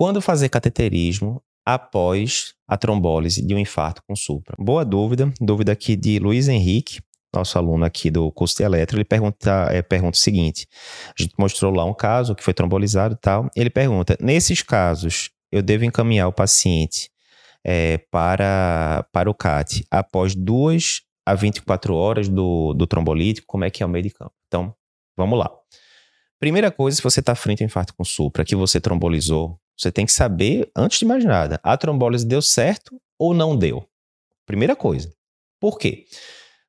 [0.00, 4.56] Quando fazer cateterismo após a trombólise de um infarto com supra?
[4.58, 5.30] Boa dúvida.
[5.38, 7.02] Dúvida aqui de Luiz Henrique,
[7.34, 8.96] nosso aluno aqui do curso de eletro.
[8.96, 10.66] Ele pergunta, é, pergunta o seguinte:
[11.06, 13.50] a gente mostrou lá um caso que foi trombolizado e tal.
[13.54, 17.10] Ele pergunta: nesses casos, eu devo encaminhar o paciente
[17.62, 23.46] é, para, para o CAT após duas a 24 horas do, do trombolítico?
[23.46, 24.32] Como é que é o meio de campo?
[24.46, 24.74] Então,
[25.14, 25.50] vamos lá.
[26.38, 30.04] Primeira coisa, se você está frente ao infarto com supra, que você trombolizou, você tem
[30.04, 33.82] que saber, antes de mais nada, a trombólise deu certo ou não deu?
[34.44, 35.10] Primeira coisa.
[35.58, 36.04] Por quê?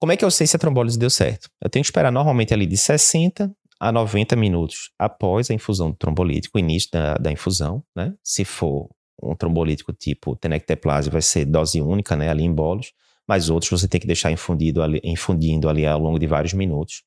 [0.00, 1.50] Como é que eu sei se a trombólise deu certo?
[1.62, 5.96] Eu tenho que esperar normalmente ali de 60 a 90 minutos após a infusão do
[5.96, 8.14] trombolítico, o início da, da infusão, né?
[8.22, 8.88] Se for
[9.22, 12.30] um trombolítico tipo tenecteplase, vai ser dose única, né?
[12.30, 12.92] Ali em bolos,
[13.28, 17.02] mas outros você tem que deixar infundido ali, infundindo ali ao longo de vários minutos.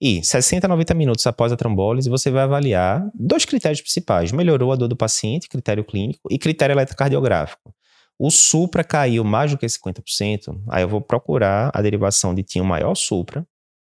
[0.00, 4.72] E 60 a 90 minutos após a trombólise, você vai avaliar dois critérios principais: melhorou
[4.72, 7.74] a dor do paciente, critério clínico, e critério eletrocardiográfico.
[8.18, 12.64] O supra caiu mais do que 50%, aí eu vou procurar a derivação de tinha
[12.64, 13.46] um maior supra,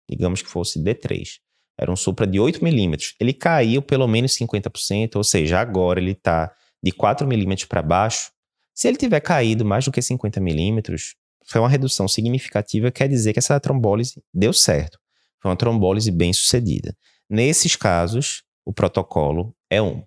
[0.08, 1.40] digamos que fosse D3.
[1.78, 3.14] Era um supra de 8 milímetros.
[3.18, 8.30] Ele caiu pelo menos 50%, ou seja, agora ele está de 4 milímetros para baixo.
[8.74, 11.14] Se ele tiver caído mais do que 50 milímetros,
[11.46, 14.98] foi uma redução significativa, quer dizer que essa trombólise deu certo.
[15.40, 16.96] Foi uma trombólise bem sucedida.
[17.28, 20.04] Nesses casos, o protocolo é um.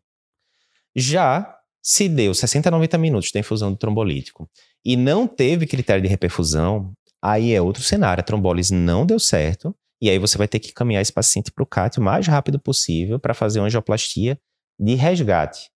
[0.95, 4.49] Já se deu 60 a 90 minutos da infusão do trombolítico
[4.83, 8.21] e não teve critério de reperfusão, aí é outro cenário.
[8.21, 11.63] A trombólise não deu certo e aí você vai ter que caminhar esse paciente para
[11.63, 14.39] o CAT o mais rápido possível para fazer uma angioplastia
[14.79, 15.69] de resgate.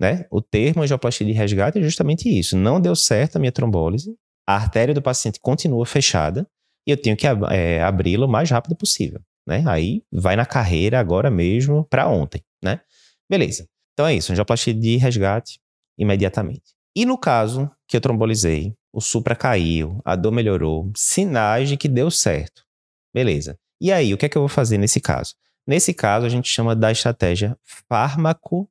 [0.00, 0.26] Né?
[0.30, 2.56] O termo angioplastia de resgate é justamente isso.
[2.56, 6.46] Não deu certo a minha trombólise, a artéria do paciente continua fechada
[6.86, 9.20] e eu tenho que é, abri-la o mais rápido possível.
[9.46, 9.62] Né?
[9.66, 12.42] Aí vai na carreira agora mesmo para ontem.
[12.62, 12.80] Né?
[13.28, 13.68] Beleza.
[13.92, 15.60] Então é isso, angioplastia de resgate
[15.98, 16.74] imediatamente.
[16.96, 21.88] E no caso que eu trombolizei, o supra caiu, a dor melhorou, sinais de que
[21.88, 22.64] deu certo.
[23.12, 23.58] Beleza.
[23.80, 25.34] E aí, o que é que eu vou fazer nesse caso?
[25.66, 27.58] Nesse caso, a gente chama da estratégia
[27.88, 28.68] fármaco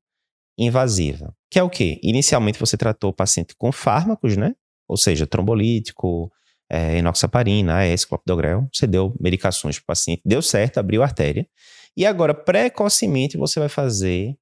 [0.58, 2.00] invasiva, que é o quê?
[2.04, 4.56] Inicialmente você tratou o paciente com fármacos, né?
[4.88, 6.32] Ou seja, trombolítico,
[6.70, 8.68] é, enoxaparina, AS, clopidogrel.
[8.74, 11.48] Você deu medicações para o paciente, deu certo, abriu a artéria.
[11.96, 14.36] E agora, precocemente, você vai fazer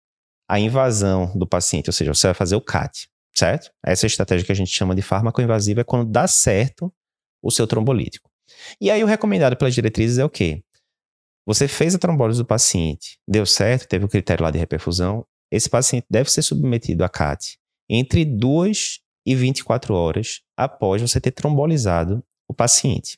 [0.49, 3.71] a invasão do paciente, ou seja, você vai fazer o CAT, certo?
[3.85, 6.93] Essa é estratégia que a gente chama de fármaco invasivo é quando dá certo
[7.41, 8.29] o seu trombolítico.
[8.79, 10.61] E aí o recomendado pelas diretrizes é o quê?
[11.45, 15.69] Você fez a trombólise do paciente, deu certo, teve o critério lá de reperfusão, esse
[15.69, 17.57] paciente deve ser submetido a CAT
[17.89, 23.17] entre 2 e 24 horas após você ter trombolizado o paciente.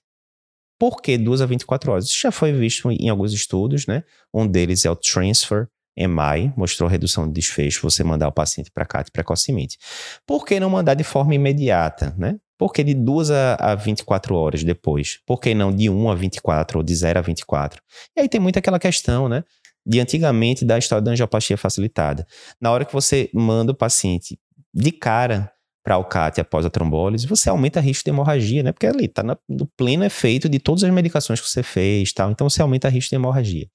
[0.80, 2.06] Por que 2 a 24 horas?
[2.06, 4.03] Isso já foi visto em alguns estudos, né?
[4.34, 8.86] Um deles é o Transfer EMI mostrou redução de desfecho você mandar o paciente para
[8.86, 9.78] CAT precocemente.
[10.25, 12.38] Por que não mandar de forma imediata, né?
[12.58, 15.19] Por que de 2 a, a 24 horas depois?
[15.25, 17.81] Por que não de 1 a 24 ou de 0 a 24?
[18.16, 19.44] E aí tem muita aquela questão, né?
[19.86, 22.25] De antigamente da história da angioplastia facilitada.
[22.59, 24.40] Na hora que você manda o paciente
[24.74, 25.52] de cara
[25.84, 28.72] para o CAT após a trombólise, você aumenta o risco de hemorragia, né?
[28.72, 32.32] Porque ali está no pleno efeito de todas as medicações que você fez, tal.
[32.32, 33.68] Então você aumenta o risco de hemorragia.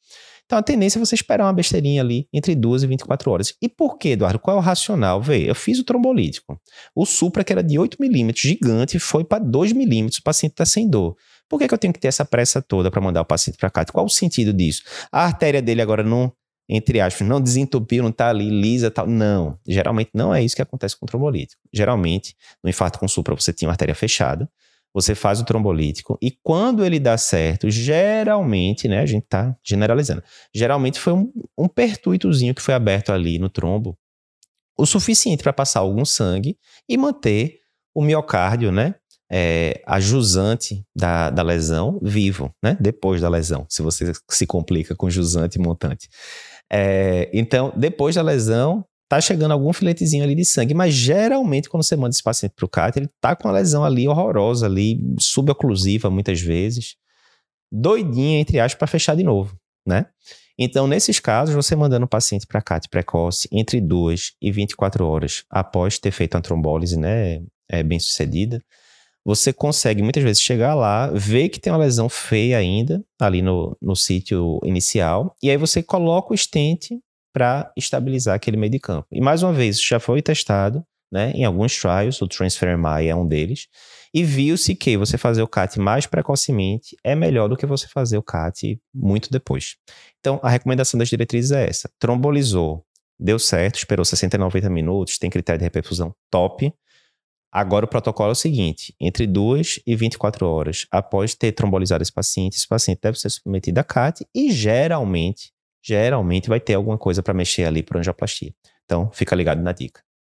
[0.48, 3.54] Então a tendência é você esperar uma besteirinha ali entre 2 e 24 horas.
[3.60, 4.38] E por que, Eduardo?
[4.38, 5.20] Qual é o racional?
[5.20, 6.58] Vê, eu fiz o trombolítico.
[6.96, 10.64] O supra, que era de 8 milímetros, gigante, foi para 2 milímetros, o paciente está
[10.64, 11.14] sem dor.
[11.50, 13.68] Por que, que eu tenho que ter essa pressa toda para mandar o paciente para
[13.68, 13.84] cá?
[13.84, 14.82] Qual o sentido disso?
[15.12, 16.32] A artéria dele agora não,
[16.68, 19.06] entre aspas, não desentupiu, não está ali lisa tal.
[19.06, 21.60] Não, geralmente não é isso que acontece com o trombolítico.
[21.72, 24.48] Geralmente, no infarto com supra, você tinha uma artéria fechada,
[24.92, 30.22] você faz o trombolítico e quando ele dá certo, geralmente, né, a gente tá generalizando,
[30.54, 33.96] geralmente foi um, um pertuitozinho que foi aberto ali no trombo,
[34.76, 36.56] o suficiente para passar algum sangue
[36.88, 37.60] e manter
[37.94, 38.94] o miocárdio, né,
[39.30, 44.96] é, a jusante da, da lesão vivo, né, depois da lesão, se você se complica
[44.96, 46.08] com jusante e montante.
[46.70, 51.82] É, então, depois da lesão, tá chegando algum filetezinho ali de sangue, mas geralmente quando
[51.82, 55.00] você manda esse paciente para o CAT, ele tá com uma lesão ali horrorosa, ali,
[55.18, 56.96] suboclusiva muitas vezes,
[57.72, 59.56] doidinha, entre aspas, para fechar de novo,
[59.86, 60.06] né?
[60.58, 65.44] Então, nesses casos, você mandando o paciente para CAT precoce entre 2 e 24 horas
[65.48, 68.60] após ter feito a trombólise, né, é bem sucedida,
[69.28, 73.76] você consegue muitas vezes chegar lá, ver que tem uma lesão feia ainda ali no,
[73.78, 76.92] no sítio inicial, e aí você coloca o stent
[77.30, 79.06] para estabilizar aquele meio de campo.
[79.12, 80.82] E mais uma vez, já foi testado
[81.12, 83.66] né, em alguns trials, o TransferMI é um deles,
[84.14, 88.16] e viu-se que você fazer o CAT mais precocemente é melhor do que você fazer
[88.16, 89.76] o CAT muito depois.
[90.20, 92.82] Então, a recomendação das diretrizes é essa: trombolizou
[93.20, 96.72] deu certo, esperou 60 e 90 minutos, tem critério de reperfusão top.
[97.50, 102.12] Agora o protocolo é o seguinte: entre 2 e 24 horas após ter trombolizado esse
[102.12, 105.52] paciente, esse paciente deve ser submetido a CAT e geralmente,
[105.82, 108.52] geralmente vai ter alguma coisa para mexer ali para angioplastia.
[108.84, 110.07] Então, fica ligado na dica.